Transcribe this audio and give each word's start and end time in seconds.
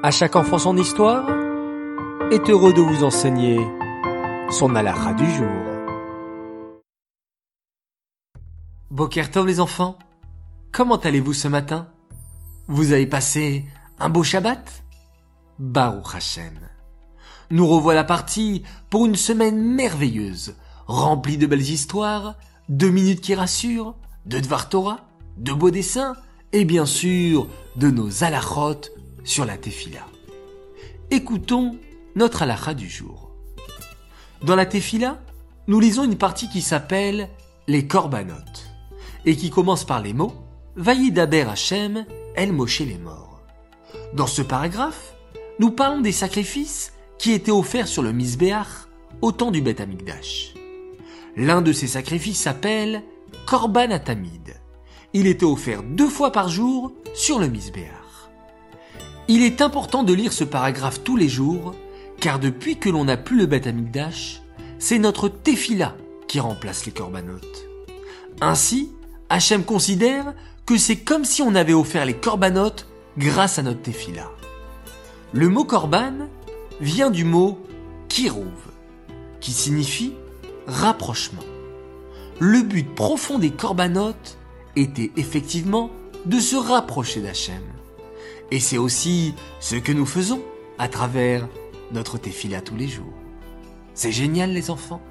À 0.00 0.12
chaque 0.12 0.36
enfant 0.36 0.58
son 0.58 0.76
histoire 0.76 1.28
est 2.30 2.48
heureux 2.48 2.72
de 2.72 2.80
vous 2.80 3.02
enseigner 3.02 3.58
son 4.48 4.76
halakha 4.76 5.12
du 5.14 5.28
jour. 5.28 5.48
Bokertov 8.92 9.44
les 9.44 9.58
enfants, 9.58 9.98
comment 10.70 10.98
allez-vous 10.98 11.32
ce 11.32 11.48
matin? 11.48 11.88
Vous 12.68 12.92
avez 12.92 13.08
passé 13.08 13.64
un 13.98 14.08
beau 14.08 14.22
Shabbat? 14.22 14.84
Baruch 15.58 16.14
Hashem. 16.14 16.60
Nous 17.50 17.66
revoilà 17.66 18.04
partis 18.04 18.62
pour 18.90 19.04
une 19.04 19.16
semaine 19.16 19.60
merveilleuse, 19.60 20.54
remplie 20.86 21.38
de 21.38 21.46
belles 21.48 21.60
histoires, 21.60 22.36
de 22.68 22.88
minutes 22.88 23.20
qui 23.20 23.34
rassurent, 23.34 23.96
de 24.26 24.38
Dvar 24.38 24.68
Torah, 24.68 25.08
de 25.38 25.52
beaux 25.52 25.72
dessins 25.72 26.14
et 26.52 26.64
bien 26.64 26.86
sûr 26.86 27.48
de 27.74 27.90
nos 27.90 28.22
halachot 28.22 28.80
sur 29.28 29.44
la 29.44 29.58
tefila. 29.58 30.06
Écoutons 31.10 31.76
notre 32.16 32.42
halakha 32.42 32.72
du 32.72 32.88
jour. 32.88 33.30
Dans 34.42 34.56
la 34.56 34.64
tefila, 34.64 35.20
nous 35.66 35.80
lisons 35.80 36.04
une 36.04 36.16
partie 36.16 36.48
qui 36.48 36.62
s'appelle 36.62 37.28
les 37.66 37.86
korbanot 37.86 38.34
et 39.26 39.36
qui 39.36 39.50
commence 39.50 39.84
par 39.84 40.00
les 40.00 40.14
mots 40.14 40.32
Vayidaber 40.76 41.42
Hashem 41.42 42.06
El 42.36 42.52
Moshe 42.52 42.80
les 42.80 42.96
morts. 42.96 43.42
Dans 44.14 44.26
ce 44.26 44.40
paragraphe, 44.40 45.14
nous 45.58 45.72
parlons 45.72 46.00
des 46.00 46.12
sacrifices 46.12 46.94
qui 47.18 47.32
étaient 47.32 47.50
offerts 47.50 47.88
sur 47.88 48.02
le 48.02 48.12
Misbéach 48.12 48.88
au 49.20 49.30
temps 49.30 49.50
du 49.50 49.60
Beth 49.60 49.82
Amikdash. 49.82 50.54
L'un 51.36 51.60
de 51.60 51.72
ces 51.72 51.86
sacrifices 51.86 52.40
s'appelle 52.40 53.02
Korban 53.46 53.90
Atamid. 53.90 54.54
Il 55.12 55.26
était 55.26 55.44
offert 55.44 55.82
deux 55.82 56.08
fois 56.08 56.32
par 56.32 56.48
jour 56.48 56.92
sur 57.14 57.38
le 57.38 57.48
Misbéach. 57.48 58.07
Il 59.30 59.42
est 59.42 59.60
important 59.60 60.04
de 60.04 60.14
lire 60.14 60.32
ce 60.32 60.42
paragraphe 60.42 61.04
tous 61.04 61.16
les 61.18 61.28
jours, 61.28 61.74
car 62.18 62.38
depuis 62.38 62.78
que 62.78 62.88
l'on 62.88 63.04
n'a 63.04 63.18
plus 63.18 63.36
le 63.36 63.44
Beth 63.44 63.66
Amikdash, 63.66 64.40
c'est 64.78 64.98
notre 64.98 65.28
Tefila 65.28 65.94
qui 66.28 66.40
remplace 66.40 66.86
les 66.86 66.92
corbanotes. 66.92 67.66
Ainsi, 68.40 68.90
Hachem 69.28 69.64
considère 69.64 70.32
que 70.64 70.78
c'est 70.78 70.96
comme 70.96 71.26
si 71.26 71.42
on 71.42 71.54
avait 71.54 71.74
offert 71.74 72.06
les 72.06 72.16
corbanotes 72.16 72.86
grâce 73.18 73.58
à 73.58 73.62
notre 73.62 73.82
Tefila. 73.82 74.30
Le 75.34 75.50
mot 75.50 75.64
korban 75.64 76.28
vient 76.80 77.10
du 77.10 77.24
mot 77.24 77.58
kirouv, 78.08 78.46
qui 79.40 79.52
signifie 79.52 80.14
rapprochement. 80.66 81.44
Le 82.38 82.62
but 82.62 82.94
profond 82.94 83.38
des 83.38 83.50
corbanotes 83.50 84.38
était 84.74 85.12
effectivement 85.16 85.90
de 86.24 86.40
se 86.40 86.56
rapprocher 86.56 87.20
d'Hachem. 87.20 87.62
Et 88.50 88.60
c'est 88.60 88.78
aussi 88.78 89.34
ce 89.60 89.76
que 89.76 89.92
nous 89.92 90.06
faisons 90.06 90.42
à 90.78 90.88
travers 90.88 91.48
notre 91.92 92.18
tefila 92.18 92.60
tous 92.60 92.76
les 92.76 92.88
jours. 92.88 93.12
C'est 93.94 94.12
génial 94.12 94.52
les 94.52 94.70
enfants. 94.70 95.02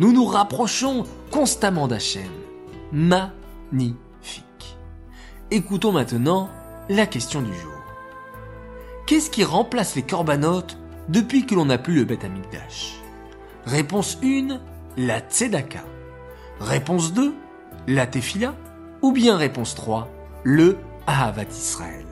Nous 0.00 0.12
nous 0.12 0.24
rapprochons 0.24 1.04
constamment 1.30 1.88
d'Hachem. 1.88 2.30
Magnifique. 2.92 3.98
Écoutons 5.50 5.92
maintenant 5.92 6.48
la 6.88 7.06
question 7.06 7.42
du 7.42 7.52
jour. 7.52 7.72
Qu'est-ce 9.06 9.30
qui 9.30 9.44
remplace 9.44 9.94
les 9.94 10.02
corbanotes 10.02 10.78
depuis 11.08 11.46
que 11.46 11.54
l'on 11.54 11.66
n'a 11.66 11.78
plus 11.78 11.94
le 11.94 12.04
Beth 12.04 12.24
Amikdash? 12.24 13.00
Réponse 13.66 14.18
1, 14.22 14.60
la 14.96 15.20
Tzedaka. 15.20 15.84
Réponse 16.60 17.12
2, 17.12 17.34
la 17.86 18.06
Tefila. 18.06 18.54
Ou 19.02 19.12
bien 19.12 19.36
réponse 19.36 19.74
3, 19.74 20.08
le 20.44 20.78
Ahavat 21.06 21.44
Israël. 21.50 22.07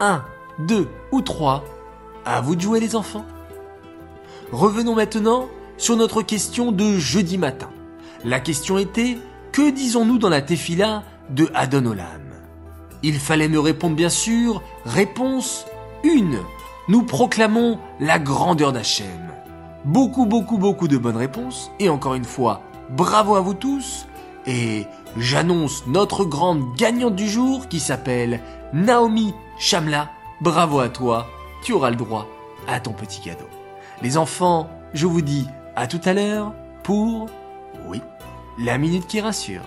1, 0.00 0.24
2 0.60 0.88
ou 1.12 1.20
3, 1.22 1.64
à 2.24 2.40
vous 2.40 2.56
de 2.56 2.60
jouer 2.60 2.80
les 2.80 2.96
enfants. 2.96 3.24
Revenons 4.52 4.94
maintenant 4.94 5.48
sur 5.76 5.96
notre 5.96 6.22
question 6.22 6.72
de 6.72 6.98
jeudi 6.98 7.38
matin. 7.38 7.68
La 8.24 8.40
question 8.40 8.78
était, 8.78 9.18
que 9.52 9.70
disons-nous 9.70 10.18
dans 10.18 10.28
la 10.28 10.42
Tefila 10.42 11.02
de 11.30 11.50
Adon 11.54 11.86
Olam? 11.86 12.22
Il 13.02 13.18
fallait 13.18 13.48
me 13.48 13.60
répondre 13.60 13.96
bien 13.96 14.08
sûr, 14.08 14.62
réponse 14.84 15.66
1. 16.04 16.08
Nous 16.88 17.02
proclamons 17.02 17.78
la 18.00 18.18
grandeur 18.18 18.72
d'Hachem. 18.72 19.32
Beaucoup, 19.84 20.26
beaucoup, 20.26 20.58
beaucoup 20.58 20.88
de 20.88 20.98
bonnes 20.98 21.16
réponses, 21.16 21.70
et 21.78 21.88
encore 21.88 22.14
une 22.14 22.24
fois, 22.24 22.62
bravo 22.90 23.36
à 23.36 23.40
vous 23.40 23.54
tous, 23.54 24.06
et 24.46 24.86
j'annonce 25.16 25.86
notre 25.86 26.24
grande 26.24 26.74
gagnante 26.76 27.16
du 27.16 27.28
jour 27.28 27.68
qui 27.68 27.80
s'appelle 27.80 28.40
Naomi 28.72 29.34
Chamla. 29.58 30.10
Bravo 30.40 30.80
à 30.80 30.88
toi, 30.88 31.26
tu 31.62 31.72
auras 31.72 31.90
le 31.90 31.96
droit 31.96 32.28
à 32.68 32.78
ton 32.80 32.92
petit 32.92 33.20
cadeau. 33.20 33.48
Les 34.02 34.18
enfants, 34.18 34.68
je 34.92 35.06
vous 35.06 35.22
dis 35.22 35.48
à 35.74 35.86
tout 35.86 36.00
à 36.04 36.12
l'heure 36.12 36.52
pour, 36.82 37.26
oui, 37.86 38.02
la 38.58 38.76
minute 38.76 39.06
qui 39.06 39.20
rassure. 39.20 39.62